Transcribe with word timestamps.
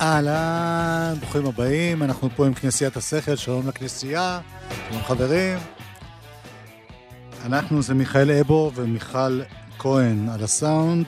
אהלן, 0.00 1.14
ברוכים 1.20 1.46
הבאים, 1.46 2.02
אנחנו 2.02 2.28
פה 2.36 2.46
עם 2.46 2.54
כנסיית 2.54 2.96
השכל, 2.96 3.36
שלום 3.36 3.68
לכנסייה, 3.68 4.40
שלום 4.88 5.02
חברים. 5.02 5.58
אנחנו 7.44 7.82
זה 7.82 7.94
מיכאל 7.94 8.30
אבו 8.30 8.72
ומיכל 8.74 9.40
כהן 9.78 10.28
על 10.28 10.44
הסאונד, 10.44 11.06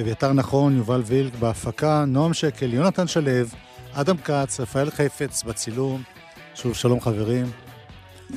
אביתר 0.00 0.32
נכון, 0.32 0.76
יובל 0.76 1.02
וילק 1.06 1.34
בהפקה, 1.34 2.04
נועם 2.06 2.34
שקל, 2.34 2.74
יונתן 2.74 3.06
שלו, 3.06 3.30
אדם 3.92 4.16
כץ, 4.16 4.60
רפאל 4.60 4.90
חפץ 4.90 5.42
בצילום. 5.42 6.02
שוב, 6.54 6.74
שלום 6.74 7.00
חברים. 7.00 7.50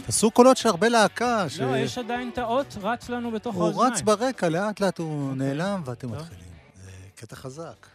תעשו 0.06 0.32
קולות 0.32 0.58
של 0.58 0.70
הרבה 0.70 0.90
להקה. 0.90 1.50
ש... 1.50 1.60
לא, 1.60 1.78
יש 1.78 1.98
עדיין 1.98 2.30
את 2.34 2.38
האות, 2.38 2.78
רץ 2.82 3.10
לנו 3.10 3.32
בתוך 3.32 3.56
האוזניים. 3.56 3.88
הוא 3.88 3.96
רץ 3.96 4.02
ברקע, 4.02 4.50
לאט 4.50 4.80
לאט 4.80 4.98
הוא 4.98 5.36
נעלם 5.36 5.82
ואתם 5.86 6.12
מתחילים. 6.12 6.44
זה 6.84 6.92
קטע 7.16 7.36
חזק. 7.36 7.88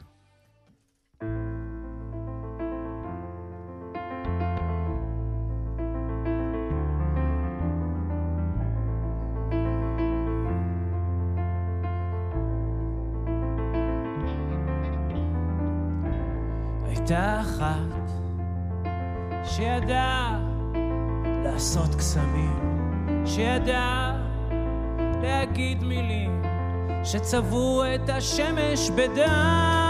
הייתה 17.03 17.41
אחת 17.41 18.11
שידעה 19.45 20.39
לעשות 21.45 21.95
קסמים, 21.95 22.83
שידעה 23.27 24.17
להגיד 25.23 25.85
מילים 25.85 26.43
שצבעו 27.05 27.83
את 27.95 28.09
השמש 28.09 28.91
בדם. 28.91 29.82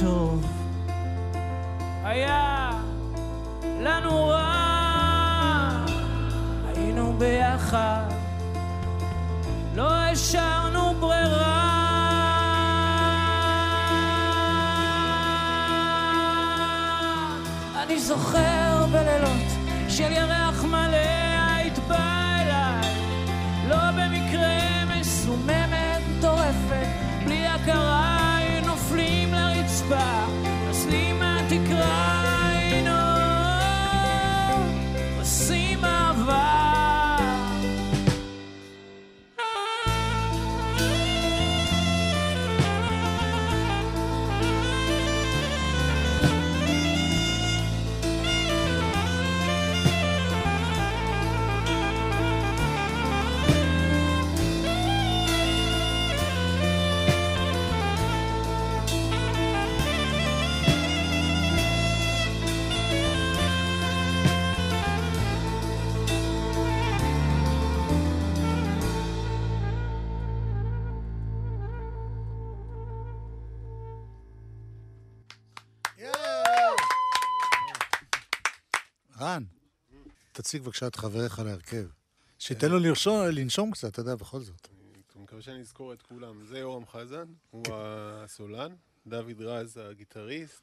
טוב, 0.00 0.44
היה 2.04 2.70
לנו 3.80 4.26
רע, 4.26 5.82
היינו 6.66 7.12
ביחד, 7.18 8.04
לא 9.74 9.92
השארנו 9.92 10.94
ברירה. 11.00 11.72
אני 17.82 18.00
זוכר 18.00 18.86
בלילות 18.92 19.46
של 19.88 20.12
ירח 20.12 20.45
תציג 80.46 80.62
בבקשה 80.62 80.86
את 80.86 80.96
חבריך 80.96 81.38
להרכב. 81.38 81.86
שייתן 82.38 82.70
לו 82.70 82.78
לרשום, 82.78 83.26
לנשום 83.32 83.70
קצת, 83.70 83.88
אתה 83.88 84.00
יודע, 84.00 84.14
בכל 84.14 84.40
זאת. 84.40 84.68
אני 85.16 85.22
מקווה 85.24 85.42
שאני 85.42 85.60
אזכור 85.60 85.92
את 85.92 86.02
כולם. 86.02 86.44
זה 86.44 86.58
יורם 86.58 86.86
חזן, 86.86 87.24
הוא 87.50 87.64
הסולן, 87.74 88.74
דוד 89.06 89.40
רז 89.40 89.76
הגיטריסט, 89.90 90.62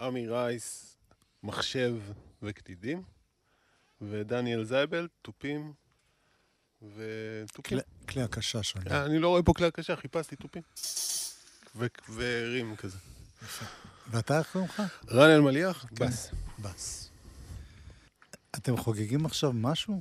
עמי 0.00 0.28
רייס, 0.28 0.96
מחשב 1.42 1.96
וקדידים, 2.42 3.02
ודניאל 4.00 4.64
זייבל, 4.64 5.08
תופים 5.22 5.72
ותופים. 6.82 7.78
כלי- 8.08 8.22
הקשה 8.22 8.62
שונים. 8.62 8.88
אה, 8.92 9.04
אני 9.04 9.18
לא 9.18 9.28
רואה 9.28 9.42
פה 9.42 9.52
כלי 9.52 9.66
הקשה, 9.66 9.96
חיפשתי 9.96 10.36
תופים. 10.36 10.62
ורים 12.14 12.76
כזה. 12.76 12.98
ואתה, 14.10 14.38
איך 14.38 14.52
קוראים 14.52 14.70
לך? 14.70 14.82
רן 15.10 15.30
אלמליח, 15.30 15.86
בס. 15.92 16.30
בס. 16.58 17.03
אתם 18.54 18.76
חוגגים 18.76 19.26
עכשיו 19.26 19.52
משהו? 19.52 20.00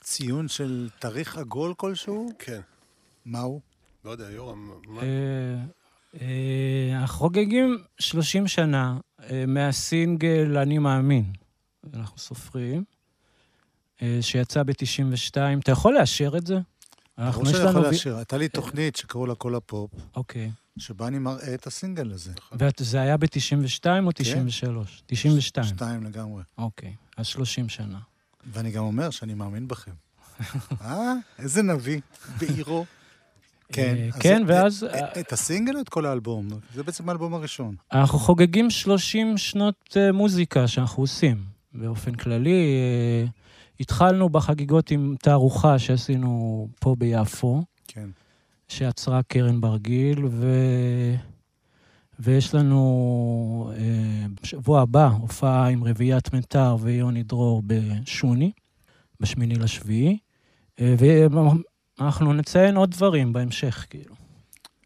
ציון 0.00 0.48
של 0.48 0.88
תאריך 0.98 1.38
עגול 1.38 1.74
כלשהו? 1.74 2.32
כן. 2.38 2.60
מהו? 3.26 3.60
לא 4.04 4.10
יודע, 4.10 4.30
יורם, 4.30 4.70
מה? 4.86 5.02
אה, 5.02 5.06
אה, 6.20 6.98
אנחנו 7.00 7.18
חוגגים 7.18 7.78
30 7.98 8.48
שנה 8.48 8.98
אה, 9.22 9.44
מהסינגל 9.46 10.56
"אני 10.58 10.78
מאמין", 10.78 11.32
אנחנו 11.94 12.18
סופרים, 12.18 12.84
אה, 14.02 14.18
שיצא 14.20 14.62
ב-92. 14.62 15.36
אתה 15.60 15.72
יכול 15.72 15.94
לאשר 15.94 16.36
את 16.36 16.46
זה? 16.46 16.58
אנחנו 17.18 17.42
יש 17.42 17.56
שאני 17.56 17.68
יכול 17.70 17.82
להשאיר. 17.82 18.16
הייתה 18.16 18.36
לי 18.38 18.48
תוכנית 18.48 18.96
שקראו 18.96 19.26
לה 19.26 19.34
כל 19.34 19.54
הפופ, 19.54 19.90
אוקיי. 20.16 20.50
שבה 20.80 21.06
אני 21.06 21.18
מראה 21.18 21.54
את 21.54 21.66
הסינגל 21.66 22.12
הזה. 22.12 22.32
וזה 22.52 23.00
היה 23.00 23.16
ב-92 23.16 23.86
או 24.02 24.12
93? 24.14 25.02
92. 25.06 25.66
שתיים 25.66 26.04
לגמרי. 26.04 26.42
אוקיי, 26.58 26.92
אז 27.16 27.26
30 27.26 27.68
שנה. 27.68 27.98
ואני 28.52 28.70
גם 28.70 28.84
אומר 28.84 29.10
שאני 29.10 29.34
מאמין 29.34 29.68
בכם. 29.68 29.90
אה? 30.80 31.12
איזה 31.38 31.62
נביא, 31.62 32.00
בעירו. 32.38 32.84
כן. 33.72 33.94
אה, 33.98 34.20
כן, 34.20 34.42
את- 34.42 34.48
ואז- 34.48 34.84
את- 34.84 35.18
את 35.18 35.32
הסינגל 35.32 35.76
או 35.76 35.80
את 35.80 35.88
כל 35.88 36.06
האלבום? 36.06 36.48
זה 36.74 36.82
בעצם 36.82 37.08
האלבום 37.08 37.34
הראשון. 37.34 37.74
אנחנו 37.92 38.18
חוגגים 38.18 38.70
30 38.70 39.38
שנות 39.38 39.96
אה, 39.96 40.12
מוזיקה 40.12 40.68
שאנחנו 40.68 41.02
עושים, 41.02 41.44
באופן 41.74 42.14
כללי. 42.14 42.50
אה, 42.50 43.26
התחלנו 43.80 44.28
בחגיגות 44.28 44.90
עם 44.90 45.14
תערוכה 45.22 45.78
שעשינו 45.78 46.68
פה 46.80 46.94
ביפו, 46.98 47.64
כן. 47.88 48.08
שיצרה 48.70 49.22
קרן 49.22 49.60
ברגיל, 49.60 50.24
ו... 50.30 50.46
ויש 52.18 52.54
לנו 52.54 53.72
אה, 53.76 54.26
בשבוע 54.42 54.80
הבא 54.80 55.06
הופעה 55.06 55.68
עם 55.68 55.84
רביעיית 55.84 56.32
מיתר 56.32 56.76
ויוני 56.80 57.22
דרור 57.22 57.62
בשוני, 57.66 58.52
בשמיני 59.20 59.54
לשביעי, 59.54 60.18
אה, 60.80 60.94
ואנחנו 61.98 62.32
נציין 62.32 62.76
עוד 62.76 62.90
דברים 62.90 63.32
בהמשך, 63.32 63.86
כאילו. 63.90 64.14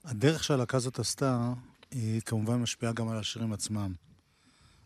הדרך 0.04 0.44
שהלהקה 0.44 0.76
הזאת 0.76 0.98
עשתה, 0.98 1.52
היא 1.90 2.20
כמובן 2.20 2.54
משפיעה 2.54 2.92
גם 2.92 3.08
על 3.08 3.18
השירים 3.18 3.52
עצמם. 3.52 3.92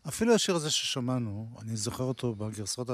אפילו 0.07 0.35
השיר 0.35 0.55
הזה 0.55 0.71
ששמענו, 0.71 1.49
אני 1.61 1.75
זוכר 1.75 2.03
אותו 2.03 2.35
בגרסאות 2.35 2.89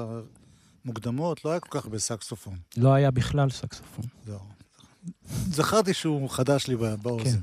המוקדמות, 0.85 1.45
לא 1.45 1.49
היה 1.51 1.59
כל 1.59 1.79
כך 1.79 1.87
בסקסופון. 1.87 2.57
לא 2.77 2.93
היה 2.93 3.11
בכלל 3.11 3.49
סקסופון. 3.49 4.05
לא. 4.27 4.39
זכרתי 5.49 5.93
שהוא 5.93 6.29
חדש 6.29 6.67
לי 6.67 6.75
בא- 6.75 6.95
באוזן. 6.95 7.23
כן. 7.31 7.39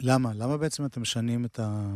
למה? 0.00 0.32
למה 0.34 0.56
בעצם 0.56 0.84
אתם 0.86 1.02
משנים 1.02 1.44
את, 1.44 1.58
ה... 1.58 1.86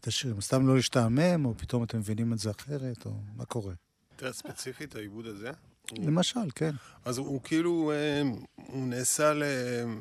את 0.00 0.06
השירים? 0.06 0.40
סתם 0.40 0.66
לא 0.68 0.76
להשתעמם, 0.76 1.44
או 1.44 1.54
פתאום 1.58 1.84
אתם 1.84 1.98
מבינים 1.98 2.32
את 2.32 2.38
זה 2.38 2.50
אחרת, 2.50 3.06
או 3.06 3.12
מה 3.36 3.44
קורה? 3.44 3.72
יותר 4.12 4.32
ספציפית, 4.32 4.96
העיבוד 4.96 5.26
הזה. 5.26 5.50
למשל, 5.92 6.40
כן. 6.54 6.74
אז 7.04 7.18
הוא, 7.18 7.26
הוא 7.28 7.40
כאילו, 7.44 7.92
אה, 7.92 8.22
הוא 8.66 8.86
נעשה 8.86 9.34
ל, 9.34 9.42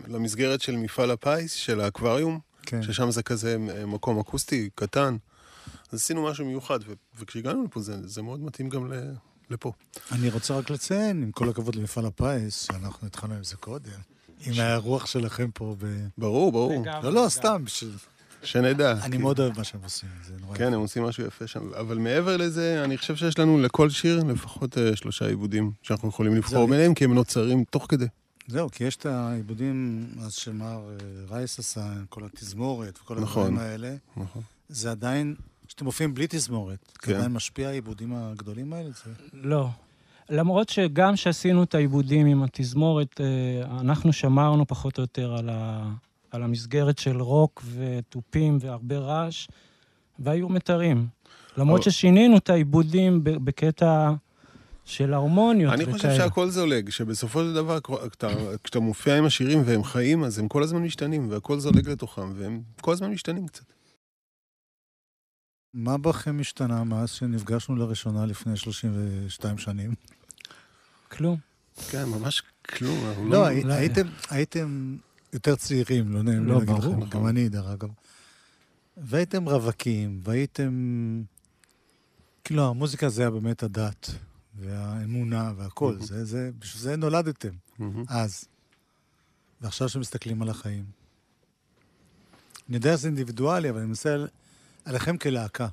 למסגרת 0.07 0.61
של 0.61 0.75
מפעל 0.75 1.11
הפיס, 1.11 1.53
של 1.53 1.81
האקווריום, 1.81 2.39
כן. 2.61 2.83
ששם 2.83 3.11
זה 3.11 3.23
כזה 3.23 3.57
אה, 3.69 3.85
מקום 3.85 4.19
אקוסטי 4.19 4.69
קטן. 4.75 5.17
אז 5.91 5.99
עשינו 5.99 6.23
משהו 6.25 6.45
מיוחד, 6.45 6.79
ו, 6.87 6.93
וכשהגענו 7.19 7.63
לפה 7.63 7.81
זה, 7.81 8.07
זה 8.07 8.21
מאוד 8.21 8.39
מתאים 8.39 8.69
גם 8.69 8.93
ל, 8.93 9.13
לפה. 9.49 9.71
אני 10.11 10.29
רוצה 10.29 10.57
רק 10.57 10.69
לציין, 10.69 11.23
עם 11.23 11.31
כל 11.31 11.49
הכבוד 11.49 11.75
למפעל 11.75 12.05
הפיס, 12.05 12.63
שאנחנו 12.63 13.07
התחלנו 13.07 13.33
עם 13.33 13.43
זה 13.43 13.55
קודם, 13.55 13.99
עם 14.45 14.53
הרוח 14.57 15.05
שלכם 15.05 15.49
פה 15.53 15.75
ב... 15.79 16.07
ברור, 16.17 16.51
ברור, 16.51 16.85
לא, 17.03 17.13
לא, 17.13 17.25
סתם, 17.29 17.65
בשביל... 17.65 17.91
שנדע. 18.43 18.91
אני 19.03 19.17
מאוד 19.17 19.39
אוהב 19.39 19.57
מה 19.57 19.63
שהם 19.63 19.81
עושים, 19.83 20.09
זה 20.27 20.33
נורא 20.41 20.57
כן, 20.57 20.73
הם 20.73 20.79
עושים 20.79 21.03
משהו 21.03 21.25
יפה 21.25 21.47
שם. 21.47 21.73
אבל 21.79 21.97
מעבר 21.97 22.37
לזה, 22.37 22.81
אני 22.83 22.97
חושב 22.97 23.15
שיש 23.15 23.39
לנו 23.39 23.57
לכל 23.57 23.89
שיר 23.89 24.23
לפחות 24.23 24.77
אה, 24.77 24.95
שלושה 24.95 25.27
עיבודים 25.27 25.71
שאנחנו 25.81 26.09
יכולים 26.09 26.35
לבחור. 26.35 26.67
ביניהם, 26.67 26.93
כי 26.93 27.03
הם 27.03 27.13
נוצרים 27.13 27.63
תוך 27.63 27.85
כדי. 27.89 28.05
זהו, 28.47 28.71
כי 28.71 28.83
יש 28.83 28.95
את 28.95 29.05
העיבודים, 29.05 30.07
אז 30.21 30.33
שמר 30.33 30.89
אה, 30.89 30.95
רייס 31.29 31.59
עשה, 31.59 31.93
כל 32.09 32.23
התזמורת 32.25 32.99
וכל 33.03 33.19
נכון. 33.19 33.43
הדברים 33.43 33.57
האלה, 33.57 33.95
נכון. 34.17 34.41
זה 34.69 34.91
עדיין, 34.91 35.35
שאתם 35.67 35.85
מופיעים 35.85 36.13
בלי 36.13 36.25
תזמורת, 36.29 36.91
כן. 36.99 37.11
זה 37.11 37.17
עדיין 37.17 37.33
משפיע 37.33 37.67
העיבודים 37.69 38.15
הגדולים 38.15 38.73
האלה? 38.73 38.89
זה... 39.05 39.11
לא. 39.33 39.67
למרות 40.29 40.69
שגם 40.69 41.15
שעשינו 41.15 41.63
את 41.63 41.75
העיבודים 41.75 42.27
עם 42.27 42.43
התזמורת, 42.43 43.21
אה, 43.21 43.79
אנחנו 43.79 44.13
שמרנו 44.13 44.67
פחות 44.67 44.97
או 44.97 45.03
יותר 45.03 45.35
על, 45.37 45.49
ה, 45.49 45.89
על 46.31 46.43
המסגרת 46.43 46.97
של 46.99 47.21
רוק 47.21 47.63
ותופים 47.75 48.57
והרבה 48.61 48.97
רעש, 48.97 49.47
והיו 50.19 50.49
מתרים. 50.49 51.07
למרות 51.57 51.81
אבל- 51.81 51.91
ששינינו 51.91 52.37
את 52.37 52.49
העיבודים 52.49 53.23
ב- 53.23 53.29
בקטע 53.45 54.13
של 54.85 55.13
הרמוניות 55.13 55.73
אני 55.73 55.83
וכאלה. 55.83 55.97
חושב 55.97 56.15
שהכל 56.17 56.49
זולג, 56.49 56.89
שבסופו 56.89 57.39
של 57.39 57.53
דבר, 57.53 57.79
כשאתה, 58.09 58.27
כשאתה 58.63 58.79
מופיע 58.79 59.17
עם 59.17 59.25
השירים 59.25 59.61
והם 59.65 59.83
חיים, 59.83 60.23
אז 60.23 60.39
הם 60.39 60.47
כל 60.47 60.63
הזמן 60.63 60.81
משתנים, 60.81 61.29
והכל 61.29 61.59
זולג 61.59 61.89
לתוכם, 61.89 62.31
והם 62.35 62.61
כל 62.81 62.91
הזמן 62.91 63.11
משתנים 63.11 63.47
קצת. 63.47 63.63
מה 65.77 65.97
בכם 65.97 66.37
השתנה 66.39 66.83
מאז 66.83 67.09
שנפגשנו 67.11 67.75
לראשונה 67.75 68.25
לפני 68.25 68.57
32 68.57 69.57
שנים? 69.57 69.93
כלום. 71.11 71.37
כן, 71.89 72.03
ממש 72.05 72.43
כלום. 72.69 72.97
לא, 73.17 73.29
לא... 73.29 73.45
הי- 73.45 73.63
לא- 73.63 73.73
הייתם, 73.73 74.07
הייתם 74.29 74.97
יותר 75.33 75.55
צעירים, 75.55 76.11
לא 76.11 76.23
נעים 76.23 76.43
לי 76.45 76.51
לא, 76.51 76.59
להגיד 76.59 76.69
ברור. 76.75 76.97
לכם, 77.01 77.09
גם 77.09 77.27
אני, 77.27 77.49
דרך 77.49 77.65
אגב. 77.67 77.89
והייתם 78.97 79.49
רווקים, 79.49 80.19
והייתם... 80.23 81.21
כאילו, 82.43 82.69
המוזיקה 82.69 83.09
זה 83.09 83.21
היה 83.21 83.31
באמת 83.31 83.63
הדת, 83.63 84.09
והאמונה 84.59 85.51
והכל, 85.57 85.95
Mhm. 85.99 86.03
זה, 86.05 86.25
זה, 86.25 86.49
בשביל 86.59 86.81
זה 86.83 86.95
נולדתם. 86.95 87.49
אז. 88.07 88.45
ועכשיו 89.61 89.89
שמסתכלים 89.89 90.41
על 90.41 90.49
החיים. 90.49 90.85
אני 92.69 92.75
יודע 92.77 92.97
שזה 92.97 93.07
אינדיבידואלי, 93.07 93.69
אבל 93.69 93.79
אני 93.79 93.87
מנסה 93.87 94.25
עליכם 94.87 95.17
כלהקה. 95.17 95.67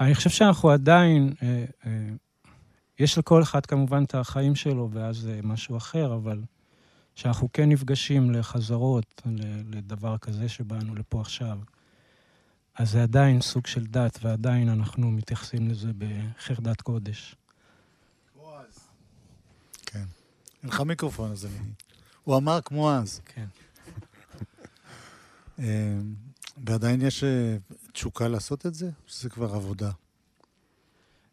אני 0.00 0.14
חושב 0.14 0.30
שאנחנו 0.30 0.70
עדיין, 0.70 1.34
אה, 1.42 1.64
אה, 1.86 2.08
יש 2.98 3.18
לכל 3.18 3.42
אחד 3.42 3.66
כמובן 3.66 4.04
את 4.04 4.14
החיים 4.14 4.54
שלו, 4.54 4.88
ואז 4.92 5.16
זה 5.16 5.40
משהו 5.42 5.76
אחר, 5.76 6.14
אבל 6.14 6.42
שאנחנו 7.14 7.48
כן 7.52 7.68
נפגשים 7.68 8.30
לחזרות, 8.30 9.22
לדבר 9.70 10.18
כזה 10.18 10.48
שבאנו 10.48 10.94
לפה 10.94 11.20
עכשיו, 11.20 11.58
אז 12.74 12.90
זה 12.90 13.02
עדיין 13.02 13.40
סוג 13.40 13.66
של 13.66 13.86
דת, 13.86 14.18
ועדיין 14.22 14.68
אנחנו 14.68 15.10
מתייחסים 15.10 15.68
לזה 15.68 15.90
בחרדת 15.98 16.80
קודש. 16.80 17.36
כן. 19.86 20.04
אין 20.62 20.70
לך 20.70 20.80
מיקרופון, 20.80 21.30
אז 21.30 21.46
אני... 21.46 21.54
הוא 22.24 22.36
אמר 22.36 22.60
כמו 22.60 22.92
אז. 22.92 23.20
כן. 23.24 23.46
ועדיין 26.66 27.02
יש 27.02 27.24
אה, 27.24 27.56
תשוקה 27.92 28.28
לעשות 28.28 28.66
את 28.66 28.74
זה? 28.74 28.86
או 28.86 28.90
שזה 29.06 29.30
כבר 29.30 29.54
עבודה? 29.54 29.90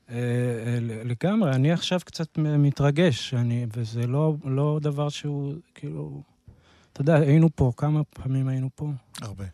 אה, 0.09 0.15
אה, 0.15 0.79
לגמרי, 0.81 1.51
אני 1.51 1.71
עכשיו 1.71 1.99
קצת 2.05 2.37
מתרגש, 2.37 3.33
אני, 3.33 3.65
וזה 3.75 4.07
לא, 4.07 4.35
לא 4.43 4.79
דבר 4.81 5.09
שהוא, 5.09 5.53
כאילו... 5.75 6.21
אתה 6.93 7.01
יודע, 7.01 7.15
היינו 7.15 7.49
פה, 7.55 7.71
כמה 7.77 8.03
פעמים 8.03 8.47
היינו 8.47 8.69
פה, 8.75 8.89
הרבה. 9.21 9.45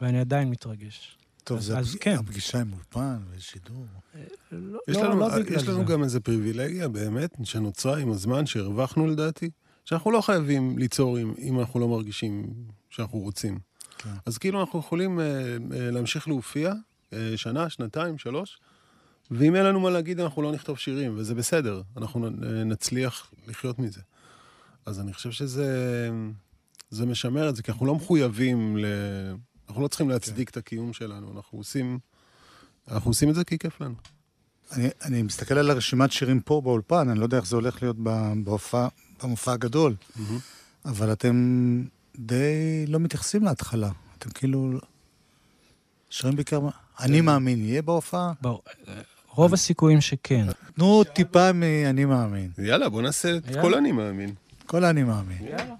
ואני 0.00 0.20
עדיין 0.20 0.50
מתרגש. 0.50 1.18
טוב, 1.44 1.58
אז- 1.58 1.64
זה 1.64 1.78
אז 1.78 1.88
הפג... 1.94 1.98
כן. 2.02 2.16
הפגישה 2.18 2.60
עם 2.60 2.72
אולפן 2.72 3.18
ושידור. 3.30 3.84
לא, 4.52 4.78
יש 4.88 4.96
לא, 4.96 5.04
לנו, 5.04 5.20
לא 5.20 5.28
בגלל 5.38 5.56
יש 5.56 5.68
לנו 5.68 5.78
זה. 5.86 5.92
גם 5.92 6.02
איזו 6.04 6.20
פריבילגיה 6.20 6.88
באמת, 6.88 7.36
שנוצרה 7.44 7.98
עם 7.98 8.10
הזמן, 8.10 8.46
שהרווחנו 8.46 9.06
לדעתי, 9.06 9.50
שאנחנו 9.84 10.10
לא 10.10 10.20
חייבים 10.20 10.78
ליצור 10.78 11.18
אם, 11.20 11.32
אם 11.38 11.60
אנחנו 11.60 11.80
לא 11.80 11.88
מרגישים 11.88 12.54
שאנחנו 12.90 13.18
רוצים. 13.18 13.58
כן. 14.02 14.10
אז 14.26 14.38
כאילו 14.38 14.60
אנחנו 14.60 14.78
יכולים 14.78 15.20
אה, 15.20 15.24
אה, 15.24 15.56
להמשיך 15.90 16.28
להופיע 16.28 16.72
אה, 17.12 17.32
שנה, 17.36 17.70
שנתיים, 17.70 18.18
שלוש, 18.18 18.58
ואם 19.30 19.56
אין 19.56 19.64
לנו 19.64 19.80
מה 19.80 19.90
להגיד, 19.90 20.20
אנחנו 20.20 20.42
לא 20.42 20.52
נכתוב 20.52 20.78
שירים, 20.78 21.14
וזה 21.16 21.34
בסדר, 21.34 21.82
אנחנו 21.96 22.26
אה, 22.26 22.30
נצליח 22.64 23.30
לחיות 23.46 23.78
מזה. 23.78 24.00
אז 24.86 25.00
אני 25.00 25.12
חושב 25.12 25.30
שזה 25.30 26.10
זה 26.90 27.06
משמר 27.06 27.48
את 27.48 27.56
זה, 27.56 27.62
כי 27.62 27.70
אנחנו 27.70 27.86
לא 27.86 27.94
מחויבים 27.94 28.76
ל... 28.76 28.84
אנחנו 29.68 29.82
לא 29.82 29.88
צריכים 29.88 30.10
להצדיק 30.10 30.50
את 30.50 30.56
הקיום 30.56 30.92
שלנו, 30.92 31.32
אנחנו 31.36 31.58
עושים, 31.58 31.98
אנחנו 32.88 33.10
עושים 33.10 33.30
את 33.30 33.34
זה 33.34 33.44
כי 33.44 33.58
כיף 33.58 33.80
לנו. 33.80 33.94
אני, 34.72 34.88
אני 35.02 35.22
מסתכל 35.22 35.58
על 35.58 35.70
הרשימת 35.70 36.12
שירים 36.12 36.40
פה 36.40 36.60
באולפן, 36.60 37.08
אני 37.08 37.18
לא 37.18 37.24
יודע 37.24 37.36
איך 37.36 37.46
זה 37.46 37.56
הולך 37.56 37.82
להיות 37.82 37.96
ב- 38.02 38.32
בהופעה, 38.44 38.88
במופע 39.22 39.52
הגדול, 39.52 39.94
אבל 40.84 41.12
אתם 41.12 41.36
די 42.18 42.44
לא 42.88 42.98
מתייחסים 43.00 43.44
להתחלה. 43.44 43.90
אתם 44.18 44.30
כאילו... 44.30 44.70
שרים 46.10 46.36
בעיקר... 46.36 46.60
מה- 46.60 46.70
אני 47.00 47.20
מאמין, 47.20 47.64
יהיה 47.64 47.82
בהופעה? 47.82 48.32
ברור, 48.40 48.62
רוב 49.28 49.54
הסיכויים 49.54 50.00
שכן. 50.00 50.46
תנו 50.74 51.04
טיפה 51.04 51.52
מ"אני 51.52 52.04
מאמין". 52.04 52.50
יאללה, 52.58 52.88
בוא 52.88 53.02
נעשה 53.02 53.36
את. 53.36 53.42
כל 53.62 53.74
אני 53.74 53.92
מאמין. 53.92 54.34
כל 54.66 54.84
ה"אני 54.84 55.02
מאמין". 55.04 55.38
יאללה. 55.46 55.74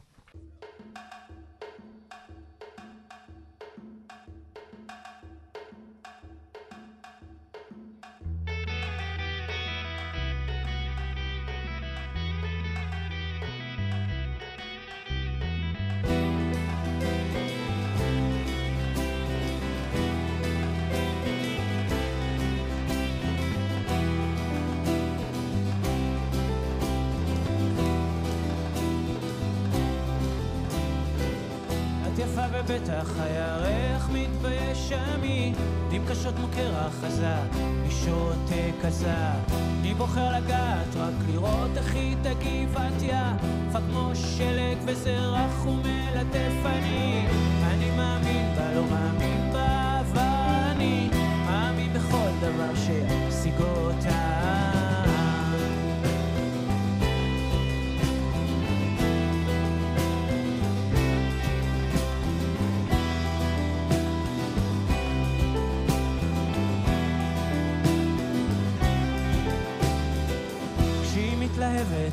בבטח 32.65 33.11
הירח 33.21 34.09
מתבייש 34.13 34.93
עמי 34.93 35.53
דים 35.89 36.05
קשות 36.09 36.35
כמו 36.37 36.47
קרח 36.57 36.93
חזק, 37.01 37.59
משותק 37.87 38.85
עזק 38.85 39.55
אני 39.81 39.95
בוחר 39.95 40.39
לגעת 40.39 40.97
רק 40.97 41.15
לראות 41.33 41.71
איך 41.77 41.95
היא 41.95 42.17
תגיב 42.23 42.77
את 42.77 43.03
יפה 43.03 43.79
כמו 43.91 44.11
שלג 44.15 44.79
וזה 44.87 45.19
רך 45.19 45.67
ומלטף 45.67 46.53
אני. 46.65 47.27
אני 47.65 47.91
מאמין 47.97 48.55
בה, 48.57 49.12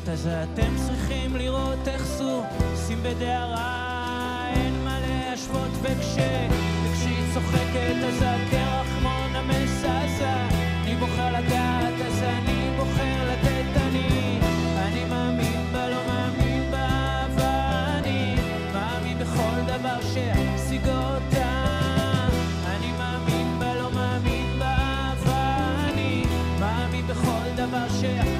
מתלהבת 0.02 0.08
אז 0.08 0.28
אתם 0.52 0.76
צריכים 0.86 1.36
לראות 1.36 1.88
איך 1.88 2.02
זו 2.02 2.42
עושים 2.72 2.98
בדהרה 3.02 4.48
אין 4.54 4.84
מה 4.84 4.98
להשוות 5.00 5.70
וכש... 5.82 6.16
וכשהיא 6.84 7.34
צוחקת 7.34 7.96
אז 8.08 8.22
הקרח 8.22 8.86
כמו 8.98 9.10
מזעזע, 9.48 10.48
אני 10.84 10.96
בוחר 10.96 11.32
לגעת 11.32 11.94
אז 12.06 12.22
אני 12.22 12.76
בוחר 12.76 13.32
לתת. 13.32 13.76
אני, 13.76 14.38
אני 14.78 15.04
מאמין 15.04 15.72
בה, 15.72 15.88
לא 15.88 16.06
מאמין 16.06 16.70
באהבה, 16.70 17.86
אני 17.98 18.34
מאמין 18.72 19.18
בכל 19.18 19.60
דבר 19.66 20.00
שישיג 20.12 20.88
אותה, 20.88 21.66
אני 22.66 22.92
מאמין 22.98 23.58
בה, 23.58 23.74
לא 23.74 23.90
מאמין 23.92 24.62
אני 25.88 26.24
מאמין 26.60 27.06
בכל 27.06 27.56
דבר 27.56 27.88
שישיג 27.88 28.39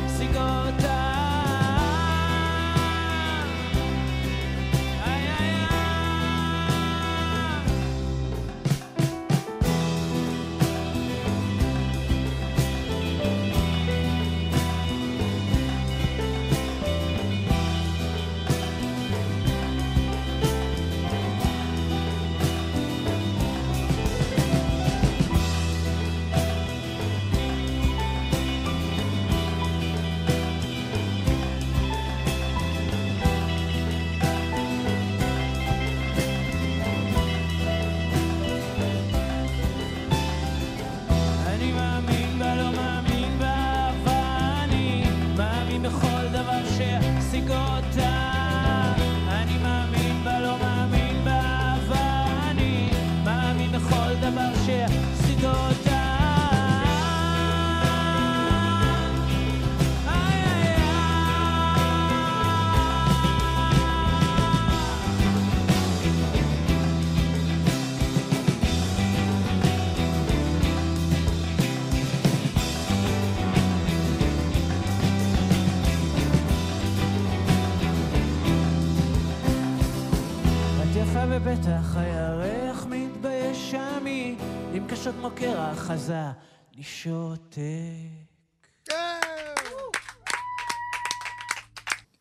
קרח 85.40 85.90
עזה 85.90 86.30
אני 86.74 86.82
שותק 86.82 87.60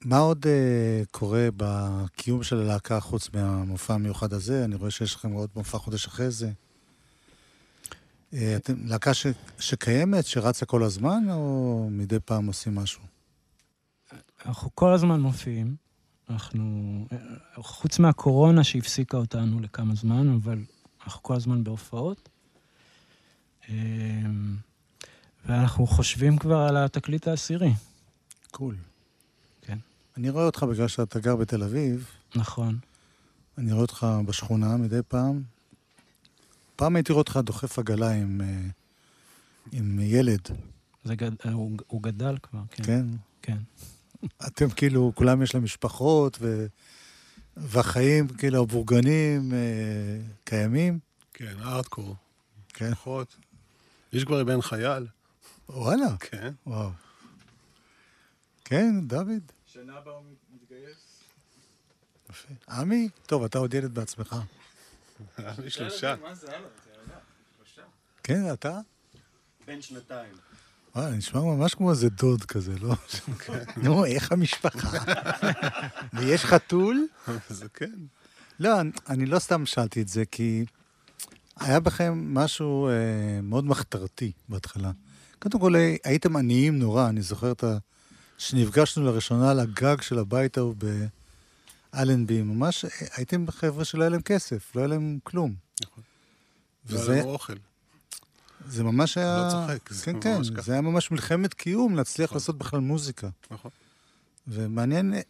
מה 0.06 0.18
עוד 0.18 0.46
uh, 0.46 1.06
קורה 1.12 1.48
בקיום 1.58 2.44
של 2.44 2.58
הלהקה 2.58 3.00
חוץ 3.00 3.30
מהמופע 3.34 3.94
המיוחד 3.94 4.34
הזה? 4.34 4.66
אני 4.66 4.76
רואה 4.76 4.92
שיש 4.92 5.16
לכם 5.16 5.32
עוד 5.32 5.50
מופע 5.56 5.78
חודש 5.78 6.08
אחרי 6.08 6.32
זה. 6.32 6.52
Uh, 8.32 8.36
אתם 8.56 8.74
להקה 8.86 9.14
ש, 9.14 9.28
שקיימת, 9.60 10.26
שרצה 10.26 10.66
כל 10.66 10.84
הזמן, 10.84 11.24
או 11.30 11.88
מדי 11.92 12.20
פעם 12.20 12.48
עושים 12.48 12.76
משהו? 12.76 13.02
אנחנו 14.46 14.76
כל 14.76 14.94
הזמן 14.94 15.20
מופיעים. 15.20 15.76
אנחנו, 16.30 17.06
חוץ 17.56 18.00
מהקורונה 18.00 18.64
שהפסיקה 18.64 19.18
אותנו 19.18 19.60
לכמה 19.60 19.96
זמן, 19.96 20.30
אבל 20.30 20.64
אנחנו 21.04 21.24
כל 21.24 21.36
הזמן 21.36 21.64
בהופעות. 21.64 22.30
אמ, 23.70 24.56
ואנחנו 25.46 25.88
חושבים 25.88 26.38
כבר 26.38 26.58
על 26.58 26.78
התקליט 26.78 27.28
העשירי. 27.28 27.72
קול. 28.52 28.76
כן. 29.62 29.78
אני 30.18 30.30
רואה 30.30 30.46
אותך 30.46 30.64
בגלל 30.64 30.88
שאתה 30.88 31.20
גר 31.20 31.36
בתל 31.36 31.64
אביב, 31.64 32.12
נכון. 32.36 32.80
אני 33.58 33.72
רואה 33.72 33.82
אותך 33.82 34.08
בשכונה 34.26 34.78
מדי 34.78 35.00
פעם. 35.08 35.44
פעם 36.76 36.96
הייתי 36.96 37.12
רואה 37.12 37.20
אותך 37.22 37.40
דוחף 37.44 37.80
עגלה 37.80 38.12
עם, 38.12 38.42
אה, 38.42 38.70
עם 39.72 40.00
ילד, 40.00 40.48
זה 41.04 41.16
גד... 41.16 41.32
הוא, 41.54 41.72
הוא 41.88 42.04
גדל 42.04 42.38
כבר, 42.44 42.60
כן. 42.72 42.84
כן? 42.84 43.06
כן. 43.42 43.58
אתם 44.48 44.70
כאילו, 44.70 45.12
כולם 45.16 45.42
יש 45.42 45.54
להם 45.56 45.64
משפחות, 45.64 46.38
ו... 46.42 46.66
והחיים 47.58 48.28
כאילו 48.28 48.62
הבורגנים 48.62 49.54
אה, 49.54 49.58
קיימים. 50.44 51.00
כן, 51.34 51.54
הארדקור. 51.60 52.16
כן. 52.74 52.92
פחות. 52.92 53.36
יש 54.14 54.24
כבר 54.24 54.44
בן 54.44 54.62
חייל. 54.62 55.08
וואלה, 55.70 56.18
כן. 56.20 56.54
וואו. 56.68 56.90
כן, 58.66 59.08
דוד. 59.08 59.30
שנה 59.66 59.98
הבאה 59.98 60.14
הוא 60.14 60.24
מתגייס. 60.54 61.20
יפה. 62.30 62.54
עמי, 62.70 63.10
טוב, 63.26 63.44
אתה 63.44 63.58
עוד 63.58 63.74
ילד 63.74 63.94
בעצמך. 63.96 64.36
שלושה. 65.68 66.16
זה 66.34 66.48
ילדה. 66.48 67.18
שלושה. 67.58 67.82
כן, 68.24 68.54
אתה? 68.54 68.80
בן 69.68 69.82
שנתיים. 69.82 70.34
וואי, 70.96 71.12
נשמע 71.18 71.42
ממש 71.42 71.74
כמו 71.76 71.92
איזה 71.92 72.10
דוד 72.10 72.44
כזה, 72.44 72.74
לא? 72.80 72.94
נו, 73.78 74.06
איך 74.06 74.32
המשפחה? 74.32 74.98
ויש 76.14 76.46
חתול? 76.46 77.08
זה 77.50 77.70
כן. 77.70 77.92
לא, 78.60 78.82
אני- 78.82 78.92
אני 79.10 79.26
לא 79.26 79.40
סתם 79.40 79.66
שאלתי 79.66 80.02
את 80.02 80.08
זה, 80.08 80.26
כי 80.26 80.66
היה 81.60 81.80
בכם 81.80 82.34
משהו 82.34 82.88
אה, 82.88 83.42
מאוד 83.44 83.66
מחתרתי 83.66 84.32
בהתחלה. 84.50 84.92
קודם 85.40 85.60
כל, 85.60 85.76
אה, 85.76 85.96
הייתם 86.04 86.36
עניים 86.36 86.80
נורא, 86.80 87.10
אני 87.10 87.22
זוכר 87.22 87.52
את 87.52 87.64
ה... 87.64 87.78
שנפגשנו 88.38 89.06
לראשונה 89.06 89.52
על 89.52 89.60
הגג 89.60 90.02
של 90.02 90.20
הבית 90.20 90.58
ההוא 90.58 90.76
באלנבי, 91.94 92.42
ממש 92.42 92.86
אה, 92.86 92.90
הייתם 93.16 93.46
חבר'ה 93.52 93.86
שלא 93.86 94.02
היה 94.02 94.10
להם 94.10 94.22
כסף, 94.22 94.76
לא 94.76 94.82
היה 94.82 94.88
להם 94.88 95.20
כלום. 95.24 95.56
נכון. 95.82 96.04
לא 96.90 96.96
וזה 96.96 97.12
היה 97.12 97.22
לנו 97.22 97.32
אוכל. 97.32 97.54
זה 98.68 98.84
ממש 98.84 99.18
היה... 99.18 99.38
לא 99.38 99.52
צוחק, 99.52 99.90
כן, 100.04 100.20
כן, 100.22 100.44
ככה. 100.54 100.62
זה 100.62 100.72
היה 100.72 100.82
ממש 100.82 101.12
מלחמת 101.12 101.54
קיום 101.54 101.96
להצליח 101.96 102.30
נכון. 102.30 102.36
לעשות 102.36 102.58
בכלל 102.58 102.80
מוזיקה. 102.80 103.30
נכון. 103.52 103.72
ומעניין 104.48 105.14
אה, 105.14 105.22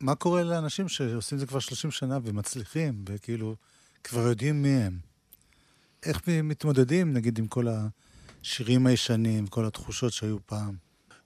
מה 0.00 0.14
קורה 0.14 0.42
לאנשים 0.42 0.88
שעושים 0.88 1.36
את 1.36 1.40
זה 1.40 1.46
כבר 1.46 1.58
30 1.58 1.90
שנה 1.90 2.18
ומצליחים, 2.24 3.04
וכאילו 3.08 3.56
כבר 4.04 4.28
יודעים 4.28 4.62
מי 4.62 4.68
הם. 4.68 5.07
איך 6.06 6.20
מתמודדים, 6.42 7.12
נגיד, 7.12 7.38
עם 7.38 7.46
כל 7.46 7.66
השירים 7.68 8.86
הישנים, 8.86 9.46
כל 9.46 9.66
התחושות 9.66 10.12
שהיו 10.12 10.36
פעם. 10.46 10.74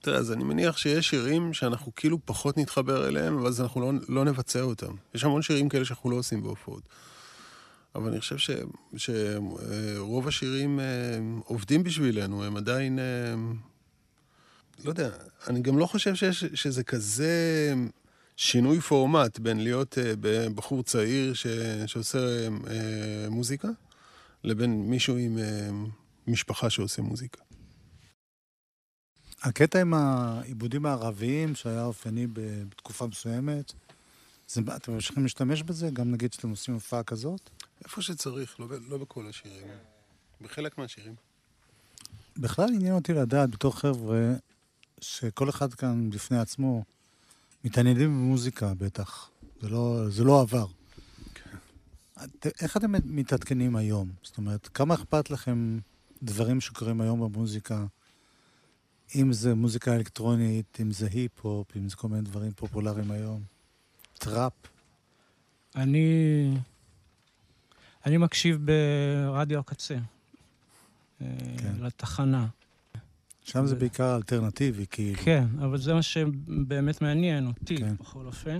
תראה, 0.01 0.17
אז 0.17 0.31
אני 0.31 0.43
מניח 0.43 0.77
שיש 0.77 1.09
שירים 1.09 1.53
שאנחנו 1.53 1.91
כאילו 1.95 2.19
פחות 2.25 2.57
נתחבר 2.57 3.07
אליהם, 3.07 3.43
ואז 3.43 3.61
אנחנו 3.61 3.81
לא, 3.81 3.91
לא 4.09 4.25
נבצע 4.25 4.61
אותם. 4.61 4.95
יש 5.15 5.23
המון 5.23 5.41
שירים 5.41 5.69
כאלה 5.69 5.85
שאנחנו 5.85 6.11
לא 6.11 6.15
עושים 6.15 6.43
בהופעות. 6.43 6.89
אבל 7.95 8.09
אני 8.09 8.19
חושב 8.19 8.37
שרוב 8.37 8.71
ש, 8.97 9.09
אה, 9.09 9.95
רוב 9.97 10.27
השירים 10.27 10.79
אה, 10.79 10.85
עובדים 11.45 11.83
בשבילנו, 11.83 12.43
הם 12.43 12.57
עדיין... 12.57 12.99
אה, 12.99 13.35
לא 14.85 14.89
יודע, 14.89 15.09
אני 15.47 15.61
גם 15.61 15.77
לא 15.77 15.85
חושב 15.85 16.15
שיש, 16.15 16.43
שזה 16.43 16.83
כזה 16.83 17.73
שינוי 18.35 18.81
פורמט 18.81 19.39
בין 19.39 19.63
להיות 19.63 19.97
אה, 19.97 20.13
בחור 20.55 20.83
צעיר 20.83 21.33
ש, 21.33 21.47
שעושה 21.85 22.49
מוזיקה, 23.29 23.67
לבין 24.43 24.89
מישהו 24.89 25.17
עם 25.17 25.37
אה, 25.37 25.69
משפחה 26.27 26.69
שעושה 26.69 27.01
מוזיקה. 27.01 27.41
הקטע 29.41 29.81
עם 29.81 29.93
העיבודים 29.93 30.85
הערביים, 30.85 31.55
שהיה 31.55 31.85
אופייני 31.85 32.27
בתקופה 32.33 33.07
מסוימת, 33.07 33.73
זה, 34.47 34.61
אתם 34.75 34.93
ממשיכים 34.93 35.23
להשתמש 35.23 35.63
בזה? 35.63 35.89
גם 35.89 36.11
נגיד 36.11 36.33
שאתם 36.33 36.49
עושים 36.49 36.73
הופעה 36.73 37.03
כזאת? 37.03 37.49
איפה 37.83 38.01
שצריך, 38.01 38.59
לא, 38.59 38.67
לא 38.89 38.97
בכל 38.97 39.27
השירים. 39.27 39.67
בחלק 40.41 40.77
מהשירים. 40.77 41.15
בכלל 42.37 42.69
עניין 42.73 42.93
אותי 42.93 43.13
לדעת, 43.13 43.49
בתור 43.49 43.79
חבר'ה, 43.79 44.33
שכל 45.01 45.49
אחד 45.49 45.73
כאן 45.73 46.09
בפני 46.09 46.39
עצמו, 46.39 46.83
מתעניינים 47.63 48.09
במוזיקה 48.09 48.73
בטח. 48.73 49.29
זה 49.61 49.69
לא, 49.69 50.09
זה 50.09 50.23
לא 50.23 50.41
עבר. 50.41 50.65
את, 52.23 52.47
איך 52.61 52.77
אתם 52.77 52.91
מתעדכנים 53.05 53.75
היום? 53.75 54.09
זאת 54.23 54.37
אומרת, 54.37 54.67
כמה 54.67 54.93
אכפת 54.93 55.29
לכם 55.29 55.79
דברים 56.23 56.61
שקורים 56.61 57.01
היום 57.01 57.19
במוזיקה? 57.19 57.85
אם 59.15 59.33
זה 59.33 59.55
מוזיקה 59.55 59.95
אלקטרונית, 59.95 60.77
אם 60.81 60.91
זה 60.91 61.07
היפ-הופ, 61.11 61.77
אם 61.77 61.89
זה 61.89 61.95
כל 61.95 62.07
מיני 62.07 62.21
דברים 62.21 62.51
פופולריים 62.51 63.11
היום. 63.11 63.41
טראפ. 64.19 64.53
אני... 65.75 66.57
אני 68.05 68.17
מקשיב 68.17 68.59
ברדיו 68.65 69.59
הקצה. 69.59 69.97
אה, 71.21 71.27
כן. 71.57 71.73
לתחנה. 71.79 72.47
שם 73.41 73.65
זה 73.65 73.75
בעיקר 73.75 74.15
אלטרנטיבי, 74.15 74.85
כאילו. 74.91 75.19
כן, 75.23 75.47
אבל 75.59 75.77
זה 75.77 75.93
מה 75.93 76.01
שבאמת 76.01 77.01
מעניין 77.01 77.47
אותי, 77.47 77.77
כן. 77.77 77.95
בכל 77.95 78.25
אופן. 78.25 78.59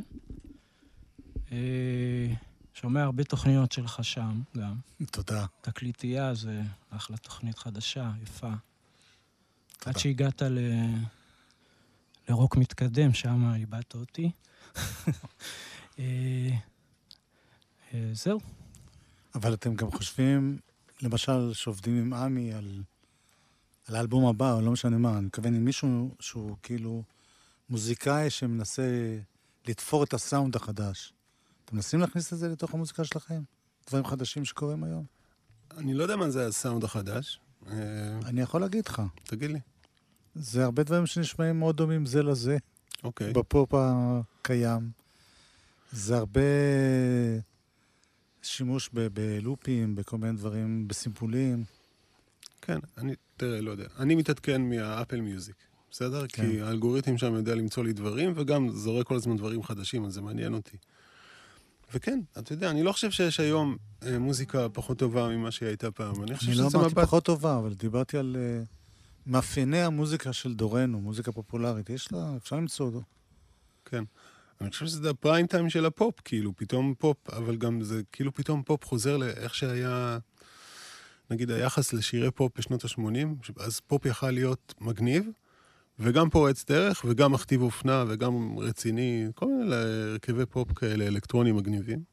שומע 2.74 3.04
הרבה 3.04 3.24
תוכניות 3.24 3.72
שלך 3.72 4.04
שם 4.04 4.42
גם. 4.58 4.76
תודה. 5.12 5.46
תקליטייה 5.62 6.34
זה 6.34 6.62
אחלה 6.90 7.18
תוכנית 7.18 7.58
חדשה, 7.58 8.12
יפה. 8.24 8.52
תודה. 9.80 9.92
עד 9.92 9.98
שהגעת 9.98 10.42
ל... 10.42 10.60
לרוק 12.30 12.58
מתקדם, 12.58 13.14
שם 13.14 13.54
איבדת 13.56 13.96
אותי. 13.96 14.32
אה, 16.00 16.50
אה, 17.94 18.10
זהו. 18.14 18.40
אבל 19.36 19.54
אתם 19.54 19.76
גם 19.76 19.92
חושבים, 19.92 20.60
למשל, 21.02 21.54
שעובדים 21.54 21.98
עם 21.98 22.14
עמי 22.14 22.54
על, 22.54 22.84
על 23.88 23.96
האלבום 23.96 24.26
הבא, 24.26 24.54
או 24.54 24.62
לא 24.62 24.72
משנה 24.72 24.98
מה, 24.98 25.18
אני 25.18 25.26
מתכוון 25.26 25.56
עם 25.56 25.66
מישהו 25.66 26.16
שהוא 26.20 26.58
כאילו 26.64 27.04
מוזיקאי 27.70 28.30
שמנסה 28.30 29.18
לתפור 29.68 30.04
את 30.04 30.14
הסאונד 30.14 30.56
החדש. 30.56 31.14
אתם 31.66 31.76
מנסים 31.76 32.00
להכניס 32.00 32.34
את 32.34 32.38
זה 32.38 32.50
לתוך 32.50 32.74
המוזיקה 32.74 33.04
שלכם? 33.04 33.42
דברים 33.90 34.06
חדשים 34.06 34.46
שקורים 34.46 34.84
היום? 34.84 35.06
אני 35.78 35.94
לא 35.94 36.04
יודע 36.04 36.16
מה 36.16 36.30
זה 36.30 36.48
הסאונד 36.48 36.84
החדש. 36.84 37.40
אה, 37.68 37.74
אני 38.26 38.42
יכול 38.42 38.62
להגיד 38.62 38.88
לך, 38.88 39.02
תגיד 39.24 39.52
לי. 39.52 39.60
זה 40.36 40.64
הרבה 40.64 40.84
דברים 40.84 41.06
שנשמעים 41.06 41.60
מאוד 41.60 41.78
דומים 41.78 42.06
זה 42.06 42.24
לזה, 42.24 42.58
אוקיי. 43.04 43.34
בפופ 43.34 43.74
הקיים. 43.74 44.92
זה 45.92 46.18
הרבה 46.18 46.42
שימוש 48.42 48.90
בלופים, 48.94 49.96
בכל 49.96 50.18
מיני 50.18 50.38
דברים, 50.38 50.88
בסימפולים. 50.88 51.64
כן, 52.62 52.80
אני, 52.98 53.14
תראה, 53.38 53.62
לא 53.62 53.72
יודע. 53.72 53.86
אני 54.00 54.16
מתעדכן 54.16 54.62
מהאפל 54.70 55.22
מיוזיק, 55.22 55.56
בסדר? 55.92 56.26
כן. 56.28 56.52
כי 56.52 56.62
האלגוריתם 56.62 57.18
שם 57.18 57.34
יודע 57.34 57.56
למצוא 57.56 57.84
לי 57.84 57.94
דברים, 57.94 58.34
וגם 58.36 58.70
זורק 58.70 59.08
כל 59.08 59.16
הזמן 59.16 59.38
דברים 59.38 59.64
חדשים, 59.64 60.06
אז 60.06 60.14
זה 60.14 60.22
מעניין 60.22 60.54
אותי. 60.54 60.78
וכן, 61.94 62.20
אתה 62.40 62.54
יודע, 62.54 62.70
אני 62.70 62.84
לא 62.84 62.92
חושב 62.92 63.12
שיש 63.12 63.40
היום 63.40 63.78
אה, 64.06 64.20
מוזיקה 64.20 64.70
פחות 64.70 64.98
טובה 64.98 65.28
ממה 65.28 65.52
שהיא 65.52 65.68
הייתה 65.68 65.92
פעם. 65.92 66.24
אני 66.24 66.36
חושב 66.36 66.50
אני 66.50 66.58
לא 66.58 66.70
שזה 66.70 66.78
אמרתי 66.78 66.94
מבט... 66.94 67.06
פחות 67.06 67.26
טובה, 67.26 67.58
אבל 67.58 67.74
דיברתי 67.74 68.18
על 68.18 68.36
uh, 68.36 68.68
מאפייני 69.26 69.82
המוזיקה 69.82 70.34
של 70.34 70.54
דורנו, 70.54 71.02
מוזיקה 71.02 71.32
פופולרית. 71.32 71.90
יש 71.90 72.12
לה, 72.12 72.34
אפשר 72.38 72.56
למצוא 72.56 72.86
אותו. 72.86 73.02
כן. 73.86 74.04
אני 74.62 74.70
חושב 74.72 74.86
שזה 74.86 75.10
הפריים 75.10 75.48
טיים 75.48 75.70
של 75.70 75.86
הפופ, 75.86 76.20
כאילו, 76.26 76.54
פתאום 76.56 76.94
פופ, 76.98 77.30
אבל 77.30 77.56
גם 77.56 77.82
זה 77.82 78.02
כאילו 78.12 78.34
פתאום 78.34 78.64
פופ 78.64 78.86
חוזר 78.86 79.18
לאיך 79.18 79.56
שהיה, 79.56 80.18
נגיד, 81.30 81.52
היחס 81.52 81.94
לשירי 81.94 82.32
פופ 82.32 82.52
בשנות 82.58 82.86
ה-80, 82.86 83.52
אז 83.58 83.80
פופ 83.80 84.06
יכל 84.06 84.32
להיות 84.32 84.74
מגניב, 84.82 85.30
וגם 86.00 86.30
פורץ 86.30 86.66
דרך, 86.66 87.06
וגם 87.08 87.32
מכתיב 87.32 87.62
אופנה, 87.62 88.06
וגם 88.08 88.58
רציני, 88.58 89.28
כל 89.36 89.46
מיני 89.46 89.76
הרכבי 89.76 90.46
פופ 90.46 90.74
כאלה 90.74 91.08
אלקטרונים 91.08 91.56
מגניבים. 91.56 92.04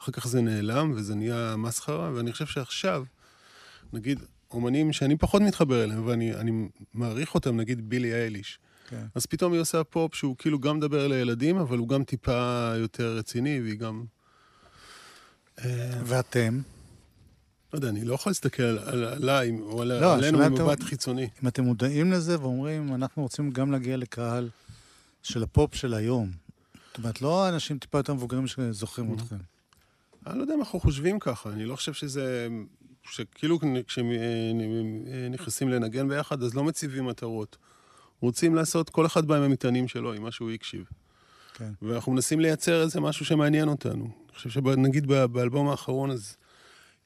אחר 0.00 0.12
כך 0.12 0.26
זה 0.26 0.40
נעלם, 0.40 0.92
וזה 0.96 1.14
נהיה 1.14 1.54
מסחרה, 1.58 2.12
ואני 2.14 2.32
חושב 2.32 2.46
שעכשיו, 2.46 3.04
נגיד, 3.92 4.18
אומנים 4.50 4.92
שאני 4.92 5.16
פחות 5.16 5.42
מתחבר 5.42 5.84
אליהם, 5.84 6.06
ואני 6.06 6.34
אני 6.34 6.68
מעריך 6.94 7.34
אותם, 7.34 7.56
נגיד 7.56 7.88
בילי 7.88 8.14
אייליש. 8.14 8.58
כן. 8.88 9.06
אז 9.14 9.26
פתאום 9.26 9.52
היא 9.52 9.60
עושה 9.60 9.84
פופ 9.84 10.14
שהוא 10.14 10.36
כאילו 10.38 10.58
גם 10.58 10.76
מדבר 10.76 11.08
לילדים, 11.08 11.56
אבל 11.56 11.78
הוא 11.78 11.88
גם 11.88 12.04
טיפה 12.04 12.72
יותר 12.76 13.16
רציני, 13.16 13.60
והיא 13.60 13.78
גם... 13.78 14.04
אה, 15.64 16.00
ואתם, 16.04 16.60
לא 17.72 17.78
יודע, 17.78 17.88
אני 17.88 18.04
לא 18.04 18.14
יכול 18.14 18.30
להסתכל 18.30 18.62
על- 18.62 19.04
עליי 19.04 19.50
או 19.60 19.82
על- 19.82 20.00
לא, 20.00 20.14
עלינו 20.14 20.38
ממבט 20.38 20.82
חיצוני. 20.82 21.28
אם 21.42 21.48
אתם 21.48 21.64
מודעים 21.64 22.12
לזה 22.12 22.40
ואומרים, 22.40 22.94
אנחנו 22.94 23.22
רוצים 23.22 23.50
גם 23.50 23.72
להגיע 23.72 23.96
לקהל 23.96 24.48
של 25.22 25.42
הפופ 25.42 25.74
של 25.74 25.94
היום. 25.94 26.30
זאת 26.88 26.98
אומרת, 26.98 27.22
לא 27.22 27.44
האנשים 27.44 27.78
טיפה 27.78 27.98
יותר 27.98 28.14
מבוגרים 28.14 28.46
שזוכרים 28.46 29.10
Mhm. 29.10 29.14
אתכם. 29.22 29.36
אני 30.26 30.38
לא 30.38 30.42
יודע 30.42 30.54
אם 30.54 30.60
אנחנו 30.60 30.80
חושבים 30.80 31.18
ככה, 31.18 31.50
אני 31.50 31.64
לא 31.64 31.76
חושב 31.76 31.92
שזה... 31.92 32.48
שכאילו 33.10 33.58
כשנכנסים 33.86 35.68
לנגן 35.68 36.08
ביחד, 36.08 36.42
אז 36.42 36.54
לא 36.54 36.64
מציבים 36.64 37.04
מטרות. 37.06 37.56
רוצים 38.20 38.54
לעשות, 38.54 38.90
כל 38.90 39.06
אחד 39.06 39.24
בא 39.26 39.36
עם 39.36 39.42
המטענים 39.42 39.88
שלו, 39.88 40.12
עם 40.12 40.22
מה 40.22 40.30
שהוא 40.30 40.50
הקשיב. 40.50 40.84
כן. 41.54 41.70
ואנחנו 41.82 42.12
מנסים 42.12 42.40
לייצר 42.40 42.82
איזה 42.82 43.00
משהו 43.00 43.24
שמעניין 43.26 43.68
אותנו. 43.68 44.04
אני 44.04 44.34
חושב 44.34 44.50
שנגיד 44.50 45.06
באלבום 45.06 45.68
האחרון, 45.68 46.10
אז 46.10 46.36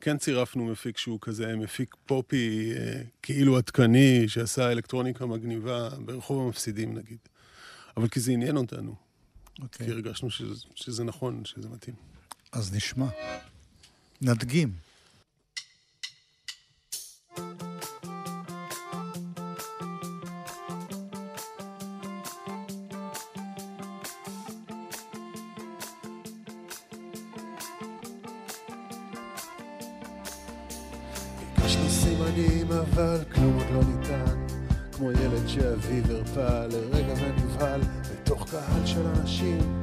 כן 0.05 0.19
צירפנו 0.19 0.67
מפיק 0.67 0.99
שהוא 0.99 1.19
כזה 1.21 1.57
מפיק 1.57 1.97
פופי, 2.07 2.73
אה, 2.77 3.03
כאילו 3.23 3.59
עדכני, 3.59 4.29
שעשה 4.29 4.73
אלקטרוניקה 4.73 5.27
מגניבה 5.27 5.89
ברחוב 6.05 6.47
המפסידים 6.47 6.95
נגיד. 6.95 7.19
אבל 7.97 8.09
כי 8.09 8.21
זה 8.21 8.33
עניין 8.33 8.57
אותנו, 8.57 8.95
אוקיי. 9.63 9.87
כי 9.87 9.93
הרגשנו 9.93 10.31
שזה, 10.31 10.65
שזה 10.75 11.05
נכון, 11.05 11.45
שזה 11.45 11.69
מתאים. 11.69 11.95
אז 12.53 12.75
נשמע. 12.75 13.07
נדגים. 14.23 14.73
ביקשנו 31.73 31.91
סימנים, 31.91 32.67
אבל 32.73 33.19
כלום 33.35 33.55
עוד 33.55 33.67
לא 33.73 33.81
ניתן. 33.81 34.47
כמו 34.93 35.13
ילד 35.13 35.49
שאביו 35.49 36.05
הרפא 36.11 36.67
לרגע 36.71 37.15
ונבהל, 37.17 37.81
בתוך 38.13 38.51
קהל 38.51 38.87
של 38.87 39.07
אנשים, 39.17 39.81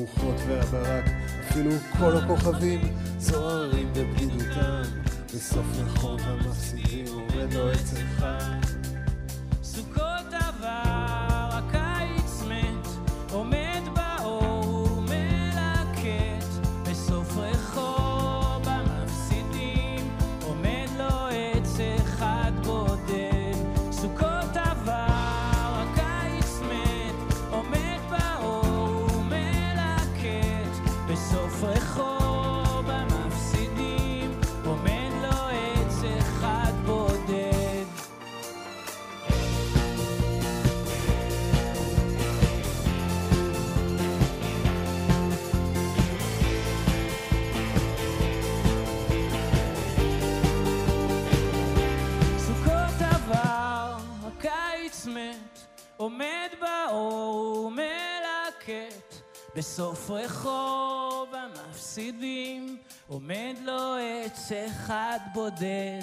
הרוחות 0.00 0.34
והברק 0.46 1.04
אפילו 1.48 1.70
כל 1.98 2.16
הכוכבים 2.16 2.80
זוהרים 3.18 3.92
בבדידותם. 3.92 4.82
בסוף 5.34 5.66
רחוב 5.78 6.20
המפסידים 6.24 7.04
עומד 7.06 7.52
לו 7.52 7.70
עץ 7.70 7.94
אחד 7.94 8.79
בסוף 59.56 60.10
רחוב 60.10 61.28
המפסידים, 61.34 62.76
עומד 63.08 63.54
לו 63.64 63.94
עץ 63.94 64.52
אחד 64.52 65.18
בודד. 65.34 66.02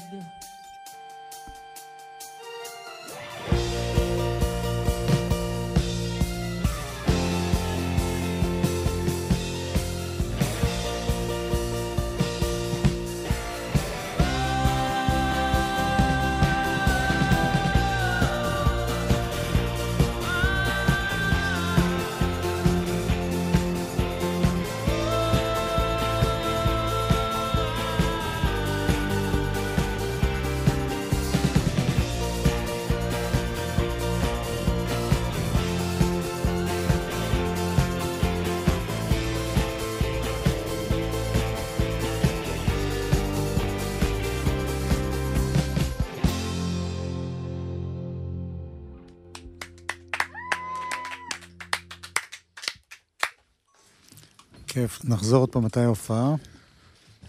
כיף. 54.77 54.99
נחזור 55.05 55.39
עוד 55.39 55.49
פעם, 55.49 55.65
מתי 55.65 55.79
ההופעה? 55.79 56.35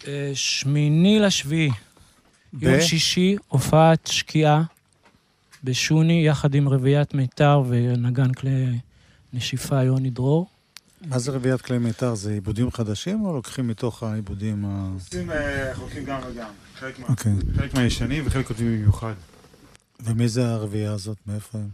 אה, 0.07 0.31
שמיני 0.35 1.19
לשביעי, 1.19 1.71
ב- 2.53 2.63
יום 2.63 2.81
שישי, 2.81 3.37
הופעת 3.49 4.07
שקיעה 4.07 4.63
בשוני, 5.65 6.27
יחד 6.27 6.55
עם 6.55 6.69
רביעיית 6.69 7.15
מיתר 7.15 7.63
ונגן 7.69 8.33
כלי 8.33 8.79
נשיפה 9.33 9.83
יוני 9.83 10.11
דרור. 10.11 10.47
מה 11.07 11.19
זה 11.19 11.31
רביעיית 11.33 11.61
כלי 11.61 11.79
מיתר? 11.79 12.15
זה 12.15 12.31
עיבודים 12.33 12.71
חדשים 12.71 13.25
או 13.25 13.35
לוקחים 13.35 13.69
מתוך 13.69 14.03
העיבודים 14.03 14.65
ה... 14.65 14.91
עושים 14.95 15.31
אה, 15.31 15.75
חולקים 15.75 16.05
גם 16.05 16.21
וגם. 16.31 16.49
חלק 16.79 16.99
מה- 16.99 17.07
אוקיי. 17.09 17.33
חלק 17.57 17.75
מהישנים 17.75 18.25
וחלק 18.27 18.47
כותבים 18.47 18.67
במיוחד. 18.77 19.15
ומי 20.01 20.29
זה 20.29 20.49
הרביעייה 20.49 20.93
הזאת? 20.93 21.17
מאיפה 21.27 21.59
הם? 21.59 21.69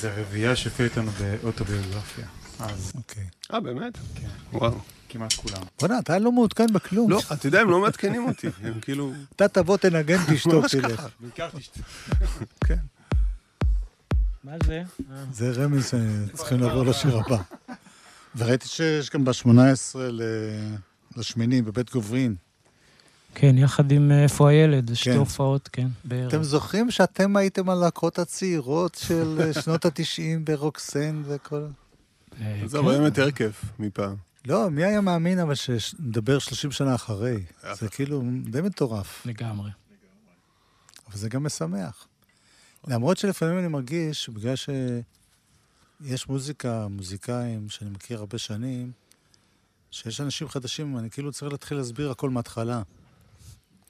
זה 0.00 0.14
רביעייה 0.20 0.56
שהופיעה 0.56 0.88
איתנו 0.88 1.10
באוטוביוגרפיה. 1.10 2.26
אז 2.58 2.92
אוקיי. 2.96 3.26
אה, 3.52 3.60
באמת? 3.60 3.98
כן. 4.14 4.28
וואו. 4.52 4.78
כמעט 5.08 5.32
כולם. 5.32 5.62
בוא'נה, 5.80 5.98
אתה 5.98 6.18
לא 6.18 6.32
מעודכן 6.32 6.66
בכלום. 6.72 7.10
לא, 7.10 7.20
אתה 7.32 7.48
יודע, 7.48 7.60
הם 7.60 7.70
לא 7.70 7.80
מעדכנים 7.80 8.28
אותי. 8.28 8.46
הם 8.62 8.80
כאילו... 8.80 9.12
אתה 9.36 9.48
תבוא, 9.48 9.76
תנגן, 9.76 10.18
תשתוק, 10.34 10.54
ממש 10.54 10.74
תלך. 10.74 11.00
ככה. 11.00 11.08
בעיקר 11.20 11.48
תשתה. 11.50 11.80
מה 14.44 14.52
זה? 14.66 14.82
אה, 15.10 15.24
זה 15.32 15.50
רמז 15.50 15.86
שצריכים 15.86 16.60
לעבור 16.60 16.84
לשיר 16.86 17.18
הבא. 17.18 17.42
וראיתי 18.36 18.68
שיש 18.68 19.10
גם 19.10 19.24
ב-18 19.24 19.96
לשמיני, 21.16 21.62
בבית 21.62 21.92
גוברין. 21.92 22.34
כן, 23.34 23.58
יחד 23.58 23.92
עם 23.92 24.10
אה, 24.10 24.22
איפה 24.22 24.50
הילד, 24.50 24.94
שתי 24.94 25.10
כן. 25.10 25.16
הופעות, 25.16 25.68
כן, 25.72 25.88
בערב. 26.04 26.28
אתם 26.28 26.42
זוכרים 26.42 26.90
שאתם 26.90 27.36
הייתם 27.36 27.70
הלהקות 27.70 28.18
הצעירות 28.18 28.94
של 28.94 29.40
אה, 29.40 29.62
שנות 29.62 29.84
ה-90 29.84 30.38
ברוקסן 30.44 31.22
וכל... 31.26 31.66
אה, 32.40 32.62
זה 32.66 32.78
כן. 32.78 32.84
באמת 32.84 33.04
יותר 33.18 33.30
כיף 33.30 33.64
מפעם. 33.78 34.16
לא, 34.46 34.70
מי 34.70 34.84
היה 34.84 35.00
מאמין 35.00 35.38
אבל 35.38 35.54
שנדבר 35.54 36.38
30 36.38 36.70
שנה 36.70 36.94
אחרי? 36.94 37.42
אף 37.62 37.80
זה 37.80 37.88
כאילו 37.88 38.22
די 38.44 38.60
מטורף, 38.60 39.22
לגמרי. 39.26 39.70
אבל 41.08 41.16
זה 41.18 41.28
גם 41.28 41.42
משמח. 41.42 42.06
למרות 42.86 43.18
שלפעמים 43.18 43.58
אני 43.58 43.68
מרגיש 43.68 44.24
שבגלל 44.24 44.54
שיש 44.56 46.28
מוזיקה, 46.28 46.88
מוזיקאים 46.88 47.68
שאני 47.68 47.90
מכיר 47.90 48.18
הרבה 48.18 48.38
שנים, 48.38 48.92
שיש 49.90 50.20
אנשים 50.20 50.48
חדשים, 50.48 50.98
אני 50.98 51.10
כאילו 51.10 51.32
צריך 51.32 51.52
להתחיל 51.52 51.76
להסביר 51.78 52.10
הכל 52.10 52.30
מההתחלה. 52.30 52.82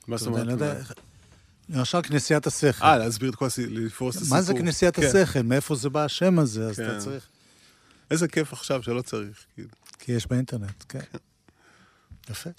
מה 0.08 0.16
זאת 0.16 0.26
לא 0.28 0.32
אומרת? 0.32 0.48
יודע 0.48 0.76
איך- 0.76 0.92
למשל 1.68 2.02
כנסיית 2.02 2.46
השכל. 2.46 2.84
אה, 2.84 2.96
להסביר 2.98 3.30
את 3.30 3.34
כל 3.34 3.46
הסיפור, 3.46 3.74
לפרוס 3.74 4.16
את 4.16 4.20
הסיפור. 4.20 4.36
מה 4.38 4.42
זה 4.42 4.54
כנסיית 4.54 4.96
כן. 4.96 5.02
השכל? 5.06 5.42
מאיפה 5.42 5.74
זה 5.74 5.88
בא 5.90 6.04
השם 6.04 6.38
הזה? 6.38 6.66
אז 6.68 6.76
כן. 6.76 6.90
אתה 6.90 6.98
צריך... 6.98 7.28
איזה 8.10 8.28
כיף 8.28 8.52
עכשיו 8.52 8.82
שלא 8.82 9.02
צריך. 9.02 9.44
כאילו. 9.54 9.68
כי 9.98 10.12
יש 10.12 10.26
באינטרנט, 10.26 10.84
כן. 10.88 11.00
יפה. 12.30 12.50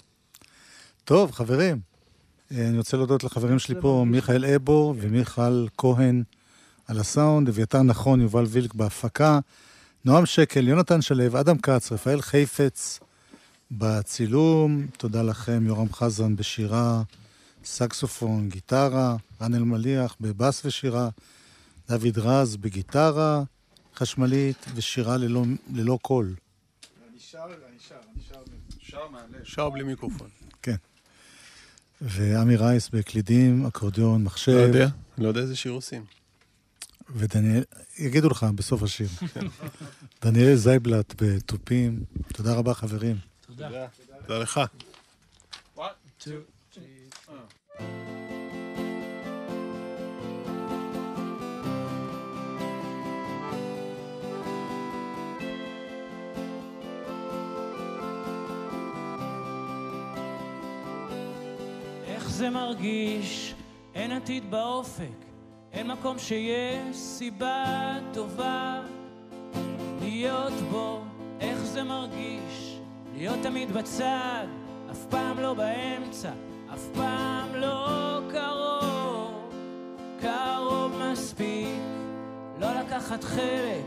טוב, 1.04 1.32
חברים, 1.32 1.80
אה, 2.52 2.68
אני 2.68 2.78
רוצה 2.78 2.96
להודות 2.96 3.24
לחברים 3.24 3.58
שלי 3.58 3.80
פה, 3.80 4.04
מיכאל 4.06 4.44
אבור 4.44 4.94
ומיכל 4.98 5.66
כהן 5.78 6.22
על 6.86 7.00
הסאונד, 7.00 7.48
אביתר 7.48 7.82
נכון, 7.82 8.20
יובל 8.20 8.44
וילק 8.48 8.74
בהפקה, 8.74 9.38
נועם 10.04 10.26
שקל, 10.26 10.68
יונתן 10.68 11.02
שלו, 11.02 11.40
אדם 11.40 11.58
כץ, 11.58 11.92
רפאל 11.92 12.20
חיפץ 12.22 13.00
בצילום, 13.70 14.86
תודה 14.98 15.22
לכם, 15.22 15.66
יורם 15.66 15.92
חזן 15.92 16.36
בשירה, 16.36 17.02
סקסופון, 17.64 18.48
גיטרה, 18.48 19.16
רן 19.40 19.54
אלמליח 19.54 20.16
בבאס 20.20 20.64
ושירה, 20.64 21.08
דוד 21.88 22.18
רז 22.18 22.56
בגיטרה 22.56 23.42
חשמלית 24.00 24.66
ושירה 24.74 25.16
ללא, 25.16 25.44
ללא 25.74 25.98
קול. 26.02 26.34
אני 27.10 27.18
שר, 27.18 27.38
אני 27.44 27.78
שר, 27.88 27.94
אני 28.14 28.22
שר, 28.28 28.42
שר 28.80 29.08
מהלב. 29.08 29.44
שר 29.44 29.70
בלי 29.70 29.82
מיקרופון. 29.82 30.28
ועמי 32.00 32.56
רייס 32.56 32.88
בקלידים, 32.88 33.66
אקורדיון, 33.66 34.24
מחשב. 34.24 34.52
לא 34.52 34.58
יודע, 34.58 34.86
לא 35.18 35.28
יודע 35.28 35.40
איזה 35.40 35.56
שיר 35.56 35.72
עושים. 35.72 36.04
ודניאל, 37.10 37.64
יגידו 37.98 38.28
לך 38.28 38.46
בסוף 38.54 38.82
השיר. 38.82 39.08
דניאל 40.22 40.54
זייבלט 40.54 41.14
בתופים. 41.22 42.04
תודה 42.34 42.54
רבה, 42.54 42.74
חברים. 42.74 43.16
תודה. 43.46 43.86
תודה 44.26 44.38
לך. 44.38 44.60
איך 47.78 48.19
זה 62.40 62.50
מרגיש? 62.50 63.54
אין 63.94 64.12
עתיד 64.12 64.50
באופק, 64.50 65.24
אין 65.72 65.86
מקום 65.86 66.18
שיש 66.18 66.96
סיבה 66.96 67.94
טובה 68.12 68.80
להיות 70.00 70.52
בו. 70.52 71.00
איך 71.40 71.58
זה 71.58 71.82
מרגיש? 71.82 72.80
להיות 73.14 73.38
תמיד 73.42 73.72
בצד, 73.72 74.46
אף 74.90 75.06
פעם 75.10 75.38
לא 75.38 75.54
באמצע, 75.54 76.30
אף 76.74 76.88
פעם 76.94 77.54
לא 77.54 78.18
קרוב, 78.30 79.54
קרוב 80.20 80.92
מספיק, 81.12 81.80
לא 82.60 82.80
לקחת 82.80 83.24
חלק, 83.24 83.86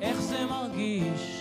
איך 0.00 0.20
זה 0.20 0.46
מרגיש? 0.46 1.37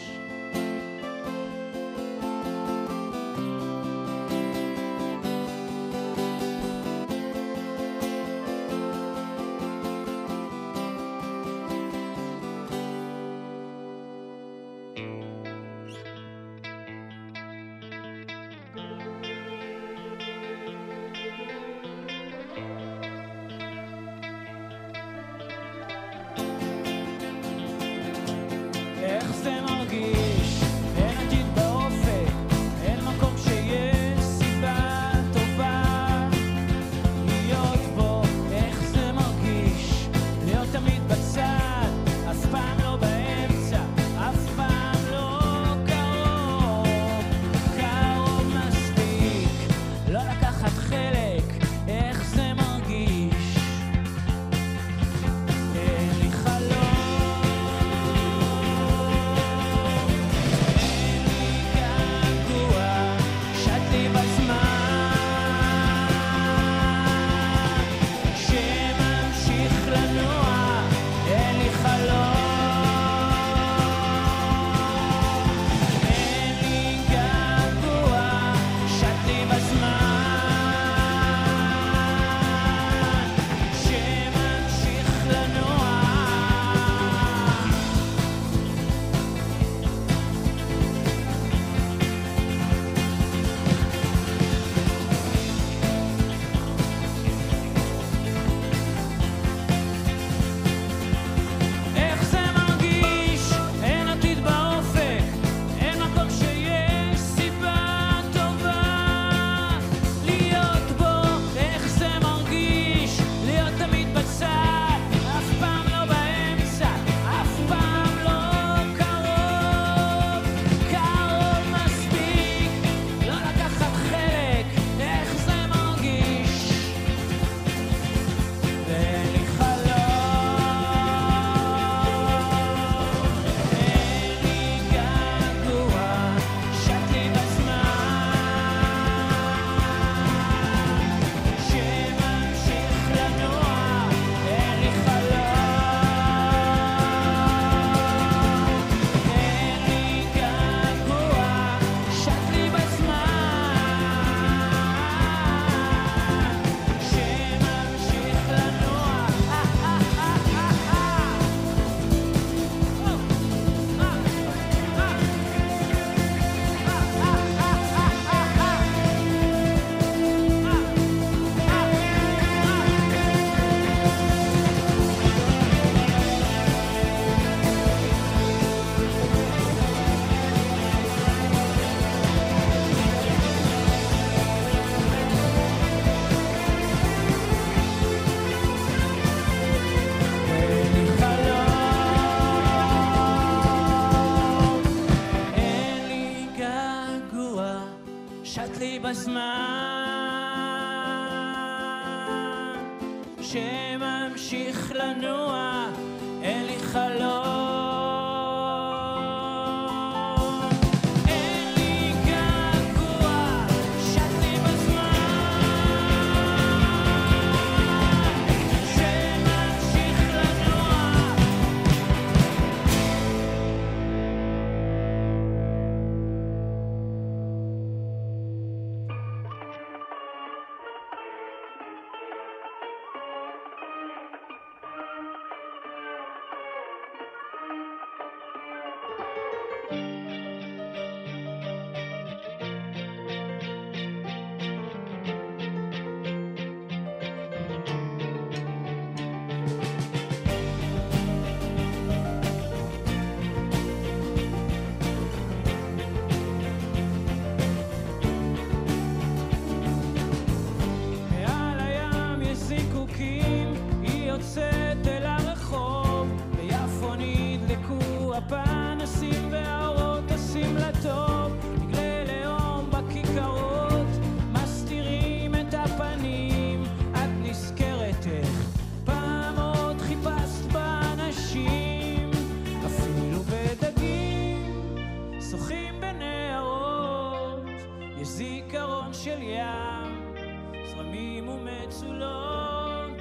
משולום, 292.08 293.16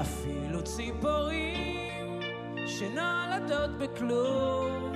אפילו 0.00 0.62
ציפורים 0.64 2.20
שנולדות 2.66 3.70
בכלוב, 3.78 4.92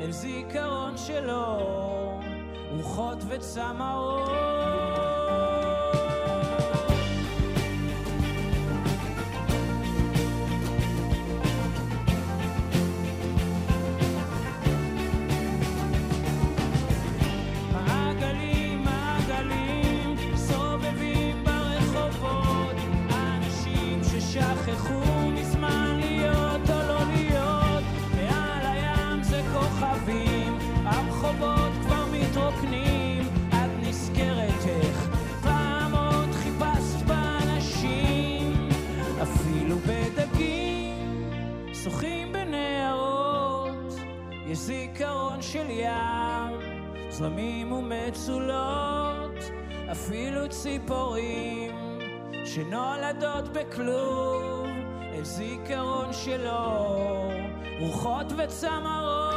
הם 0.00 0.12
זיכרון 0.12 0.96
שלו, 0.96 2.20
רוחות 2.76 3.18
וצמאות. 3.28 4.47
זרמים 47.18 47.72
ומצולות, 47.72 49.38
אפילו 49.92 50.48
ציפורים 50.48 51.98
שנולדות 52.44 53.48
בכלוב, 53.52 54.66
אל 55.14 55.24
זיכרון 55.24 56.12
שלו, 56.12 57.30
רוחות 57.80 58.32
וצמרות. 58.36 59.27